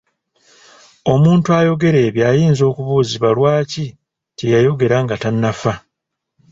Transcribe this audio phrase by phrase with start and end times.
[1.13, 3.85] Omuntu ayogera ebyo ayinza okubuuzibwa lwaki
[4.37, 5.73] teyayogera nga tannafa?